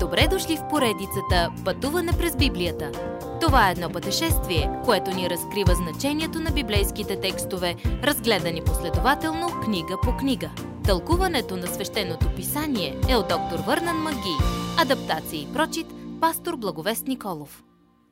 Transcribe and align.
Добре 0.00 0.28
дошли 0.30 0.56
в 0.56 0.68
поредицата 0.68 1.52
Пътуване 1.64 2.12
през 2.12 2.36
Библията. 2.36 2.92
Това 3.40 3.68
е 3.68 3.72
едно 3.72 3.90
пътешествие, 3.90 4.70
което 4.84 5.10
ни 5.10 5.30
разкрива 5.30 5.74
значението 5.74 6.40
на 6.40 6.50
библейските 6.50 7.20
текстове, 7.20 7.76
разгледани 7.84 8.64
последователно 8.64 9.60
книга 9.64 9.96
по 10.02 10.16
книга. 10.16 10.50
Тълкуването 10.84 11.56
на 11.56 11.66
свещеното 11.66 12.34
писание 12.36 13.00
е 13.08 13.16
от 13.16 13.28
доктор 13.28 13.58
Върнан 13.66 13.96
Маги. 13.96 14.36
Адаптация 14.78 15.42
и 15.42 15.52
прочит, 15.52 15.86
пастор 16.20 16.56
Благовест 16.56 17.06
Николов. 17.06 17.64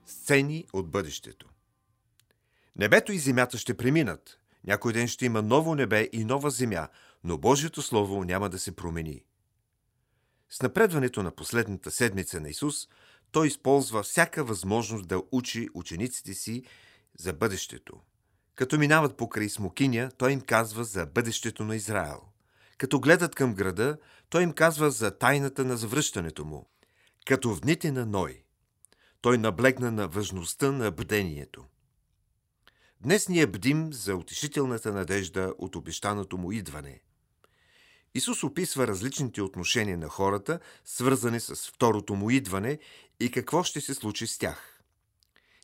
Сцени 0.07 0.65
от 0.73 0.91
бъдещето 0.91 1.47
Небето 2.77 3.13
и 3.13 3.19
земята 3.19 3.59
ще 3.59 3.77
преминат. 3.77 4.39
Някой 4.67 4.93
ден 4.93 5.09
ще 5.09 5.27
има 5.27 5.43
ново 5.43 5.75
небе 5.75 6.09
и 6.13 6.25
нова 6.25 6.51
земя, 6.51 6.89
но 7.25 7.39
Божието 7.39 7.83
Слово 7.83 8.25
няма 8.25 8.49
да 8.49 8.59
се 8.59 8.77
промени. 8.77 9.23
С 10.51 10.63
напредването 10.63 11.23
на 11.23 11.31
последната 11.31 11.91
седмица 11.91 12.41
на 12.41 12.49
Исус, 12.49 12.89
той 13.33 13.47
използва 13.47 14.03
всяка 14.03 14.45
възможност 14.45 15.09
да 15.09 15.23
учи 15.33 15.69
учениците 15.75 16.35
си 16.35 16.63
за 17.19 17.33
бъдещето. 17.33 18.01
Като 18.55 18.79
минават 18.79 19.17
покрай 19.17 19.49
Смокиня, 19.49 20.11
той 20.19 20.33
им 20.33 20.41
казва 20.41 20.85
за 20.85 21.07
бъдещето 21.07 21.65
на 21.65 21.77
Израел. 21.77 22.21
Като 22.79 23.01
гледат 23.01 23.35
към 23.35 23.55
града, 23.55 23.99
той 24.29 24.43
им 24.43 24.53
казва 24.53 24.91
за 24.91 25.19
тайната 25.19 25.65
на 25.65 25.77
завръщането 25.77 26.45
му. 26.45 26.69
Като 27.27 27.55
в 27.55 27.61
дните 27.61 27.93
на 27.93 28.07
Ной, 28.07 28.43
той 29.21 29.39
наблегна 29.39 29.91
на 29.91 30.09
важността 30.09 30.73
на 30.73 30.91
бдението. 30.91 31.65
Днес 33.01 33.29
ние 33.29 33.47
бдим 33.47 33.93
за 33.93 34.17
утешителната 34.17 34.93
надежда 34.93 35.55
от 35.59 35.77
обещаното 35.77 36.39
му 36.39 36.53
идване. 36.53 37.01
Исус 38.17 38.45
описва 38.45 38.87
различните 38.87 39.43
отношения 39.43 39.99
на 39.99 40.09
хората, 40.09 40.61
свързани 40.85 41.41
с 41.41 41.55
второто 41.55 42.15
му 42.15 42.31
идване 42.31 42.79
и 43.21 43.31
какво 43.31 43.63
ще 43.63 43.81
се 43.81 43.95
случи 43.95 44.27
с 44.27 44.39
тях. 44.39 44.83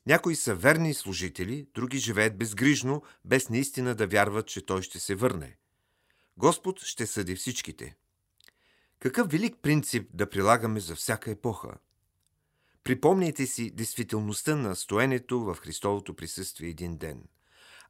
Някои 0.06 0.36
са 0.36 0.54
верни 0.54 0.94
служители, 0.94 1.66
други 1.74 1.98
живеят 1.98 2.38
безгрижно, 2.38 3.02
без 3.24 3.48
наистина 3.48 3.94
да 3.94 4.06
вярват, 4.06 4.46
че 4.46 4.66
Той 4.66 4.82
ще 4.82 5.00
се 5.00 5.14
върне. 5.14 5.56
Господ 6.36 6.80
ще 6.80 7.06
съди 7.06 7.36
всичките. 7.36 7.96
Какъв 8.98 9.30
велик 9.30 9.56
принцип 9.62 10.08
да 10.14 10.30
прилагаме 10.30 10.80
за 10.80 10.96
всяка 10.96 11.30
епоха? 11.30 11.74
Припомняйте 12.84 13.46
си 13.46 13.70
действителността 13.70 14.56
на 14.56 14.76
стоенето 14.76 15.40
в 15.40 15.54
Христовото 15.54 16.14
присъствие 16.14 16.68
един 16.68 16.96
ден. 16.96 17.24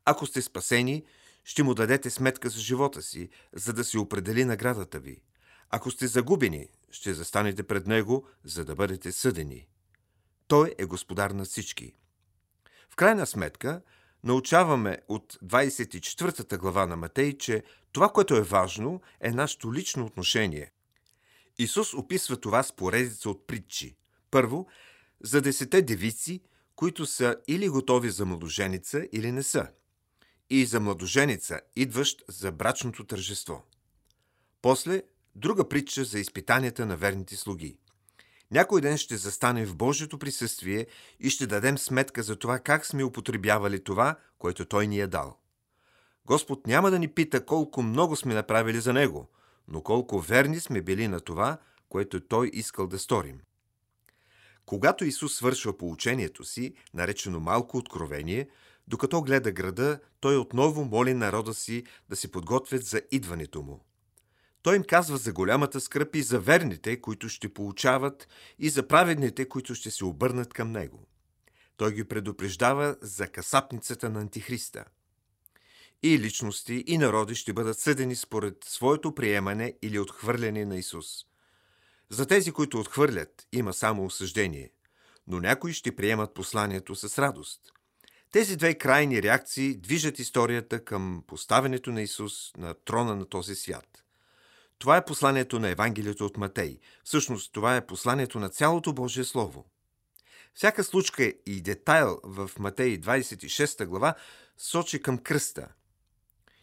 Ако 0.05 0.27
сте 0.27 0.43
спасени, 0.43 1.05
ще 1.45 1.63
му 1.63 1.75
дадете 1.75 2.11
сметка 2.11 2.49
за 2.49 2.61
живота 2.61 3.03
си, 3.03 3.29
за 3.53 3.73
да 3.73 3.85
си 3.85 3.99
определи 3.99 4.45
наградата 4.45 5.01
ви. 5.01 5.23
Ако 5.71 5.91
сте 5.91 6.07
загубени, 6.07 6.69
ще 6.91 7.15
застанете 7.15 7.63
пред 7.63 7.87
него, 7.87 8.29
за 8.45 8.65
да 8.65 8.75
бъдете 8.75 9.13
съдени. 9.13 9.67
Той 10.49 10.75
е 10.79 10.85
господар 10.85 11.31
на 11.31 11.45
всички. 11.45 11.95
В 12.91 12.97
крайна 12.97 13.27
сметка, 13.27 13.83
научаваме 14.25 14.99
от 15.09 15.39
24 15.45 16.59
глава 16.59 16.87
на 16.87 16.97
Матей, 16.97 17.39
че 17.39 17.63
това, 17.93 18.09
което 18.09 18.37
е 18.37 18.43
важно, 18.43 19.01
е 19.21 19.31
нашето 19.31 19.75
лично 19.75 20.07
отношение. 20.07 20.73
Исус 21.59 21.95
описва 21.95 22.37
това 22.37 22.63
с 22.63 22.77
поредица 22.77 23.31
от 23.31 23.47
притчи. 23.47 23.97
Първо, 24.31 24.67
за 25.21 25.41
десете 25.41 25.83
девици, 25.83 26.43
които 26.77 27.07
са 27.07 27.37
или 27.49 27.69
готови 27.69 28.11
за 28.11 28.27
младоженица, 28.27 29.07
или 29.13 29.33
не 29.33 29.43
са– 29.43 29.69
и 30.55 30.67
за 30.67 30.81
младоженица, 30.81 31.61
идващ 31.77 32.25
за 32.29 32.53
брачното 32.53 33.05
тържество. 33.05 33.65
После 34.63 35.03
друга 35.35 35.69
притча 35.69 36.05
за 36.05 36.19
изпитанията 36.19 36.87
на 36.87 36.97
верните 36.97 37.37
слуги. 37.37 37.79
Някой 38.51 38.81
ден 38.81 38.97
ще 38.97 39.17
застанем 39.17 39.67
в 39.67 39.77
Божието 39.77 40.19
присъствие 40.19 40.87
и 41.21 41.31
ще 41.31 41.47
дадем 41.47 41.79
сметка 41.79 42.23
за 42.23 42.37
това 42.37 42.59
как 42.59 42.87
сме 42.87 43.05
употребявали 43.05 43.85
това, 43.85 44.17
което 44.39 44.65
Той 44.65 44.87
ни 44.87 45.01
е 45.01 45.07
дал. 45.07 45.39
Господ 46.27 46.67
няма 46.67 46.91
да 46.91 46.99
ни 46.99 47.09
пита 47.09 47.47
колко 47.47 47.83
много 47.83 48.17
сме 48.17 48.35
направили 48.35 48.81
за 48.81 48.93
Него, 48.93 49.29
но 49.69 49.83
колко 49.83 50.21
верни 50.21 50.61
сме 50.61 50.83
били 50.83 51.09
на 51.09 51.21
това, 51.21 51.59
което 51.89 52.21
Той 52.21 52.51
искал 52.53 52.87
да 52.87 52.99
сторим. 52.99 53.41
Когато 54.67 55.05
Исус 55.05 55.35
свършва 55.35 55.79
поучението 55.79 56.45
си, 56.45 56.75
наречено 56.95 57.41
малко 57.41 57.77
откровение, 57.77 58.49
докато 58.89 59.23
гледа 59.23 59.53
града, 59.53 60.01
той 60.21 60.37
отново 60.37 60.85
моли 60.85 61.15
народа 61.15 61.55
си 61.55 61.85
да 62.09 62.17
се 62.17 62.31
подготвят 62.31 62.85
за 62.85 63.03
идването 63.11 63.63
му. 63.63 63.85
Той 64.63 64.77
им 64.77 64.85
казва 64.85 65.17
за 65.17 65.33
голямата 65.33 65.81
скръп 65.81 66.17
и 66.17 66.23
за 66.23 66.41
верните, 66.41 67.01
които 67.01 67.29
ще 67.29 67.55
получават, 67.55 68.29
и 68.59 68.69
за 68.69 68.89
праведните, 68.89 69.49
които 69.49 69.75
ще 69.75 69.91
се 69.91 70.05
обърнат 70.05 70.53
към 70.55 70.73
него. 70.73 71.07
Той 71.77 71.95
ги 71.95 72.05
предупреждава 72.05 72.97
за 73.01 73.29
касапницата 73.29 74.11
на 74.11 74.21
Антихриста. 74.21 74.85
И 76.03 76.19
личности, 76.19 76.85
и 76.87 76.99
народи 76.99 77.35
ще 77.35 77.53
бъдат 77.53 77.79
съдени 77.79 78.17
според 78.17 78.65
своето 78.65 79.15
приемане 79.15 79.75
или 79.83 79.99
отхвърляне 79.99 80.65
на 80.65 80.77
Исус. 80.77 81.07
За 82.11 82.27
тези, 82.27 82.53
които 82.53 82.81
отхвърлят, 82.81 83.47
има 83.53 83.73
само 83.73 84.05
осъждение, 84.05 84.71
но 85.27 85.41
някои 85.41 85.73
ще 85.73 85.97
приемат 85.97 86.35
посланието 86.35 86.95
с 86.95 87.19
радост– 87.19 87.61
тези 88.33 88.57
две 88.57 88.75
крайни 88.75 89.23
реакции 89.23 89.75
движат 89.75 90.19
историята 90.19 90.85
към 90.85 91.25
поставянето 91.27 91.93
на 91.93 92.03
Исус 92.03 92.53
на 92.57 92.75
трона 92.75 93.17
на 93.17 93.25
този 93.25 93.55
свят. 93.55 94.05
Това 94.79 94.97
е 94.97 95.05
посланието 95.05 95.59
на 95.59 95.69
Евангелието 95.69 96.27
от 96.27 96.37
Матей. 96.37 96.79
Всъщност, 97.05 97.53
това 97.53 97.77
е 97.77 97.87
посланието 97.87 98.39
на 98.39 98.49
цялото 98.49 98.93
Божие 98.93 99.25
Слово. 99.25 99.65
Всяка 100.55 100.85
случка 100.85 101.33
и 101.47 101.61
детайл 101.61 102.21
в 102.25 102.51
Матей 102.59 103.01
26 103.01 103.87
глава 103.87 104.15
сочи 104.59 105.03
към 105.03 105.19
кръста. 105.19 105.69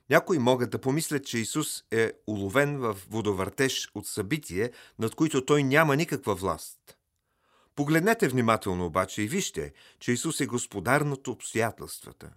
Някои 0.09 0.39
могат 0.39 0.69
да 0.69 0.81
помислят, 0.81 1.25
че 1.25 1.37
Исус 1.37 1.83
е 1.91 2.13
уловен 2.27 2.77
в 2.77 2.97
водовъртеж 3.09 3.89
от 3.95 4.07
събитие, 4.07 4.71
над 4.99 5.15
които 5.15 5.45
той 5.45 5.63
няма 5.63 5.95
никаква 5.95 6.35
власт– 6.35 6.79
Погледнете 7.79 8.27
внимателно 8.27 8.85
обаче 8.85 9.21
и 9.21 9.27
вижте, 9.27 9.73
че 9.99 10.11
Исус 10.11 10.39
е 10.39 10.45
господар 10.45 11.01
над 11.01 11.27
обстоятелствата. 11.27 12.29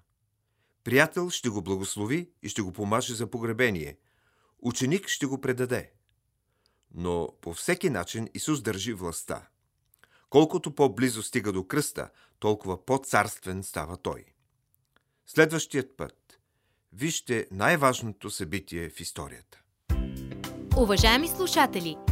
Приятел 0.84 1.30
ще 1.30 1.48
го 1.48 1.62
благослови 1.62 2.30
и 2.42 2.48
ще 2.48 2.62
го 2.62 2.72
помаже 2.72 3.14
за 3.14 3.30
погребение. 3.30 3.96
Ученик 4.58 5.08
ще 5.08 5.26
го 5.26 5.40
предаде. 5.40 5.92
Но 6.94 7.28
по 7.40 7.54
всеки 7.54 7.90
начин 7.90 8.28
Исус 8.34 8.62
държи 8.62 8.92
властта. 8.92 9.48
Колкото 10.30 10.74
по-близо 10.74 11.22
стига 11.22 11.52
до 11.52 11.66
кръста, 11.66 12.10
толкова 12.38 12.86
по-царствен 12.86 13.62
става 13.62 13.96
Той. 13.96 14.24
Следващият 15.26 15.96
път. 15.96 16.38
Вижте 16.92 17.46
най-важното 17.50 18.30
събитие 18.30 18.90
в 18.90 19.00
историята. 19.00 19.62
Уважаеми 20.76 21.28
слушатели! 21.28 22.11